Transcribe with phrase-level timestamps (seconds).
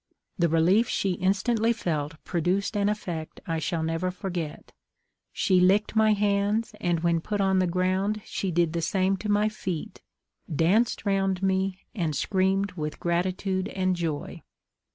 [0.39, 4.71] The relief she instantly felt produced an effect I shall never forget;
[5.31, 9.29] she licked my hands, and when put on the ground she did the same to
[9.29, 10.01] my feet,
[10.51, 14.41] danced round me, and screamed with gratitude and joy.